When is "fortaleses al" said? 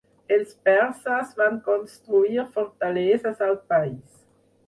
2.57-3.55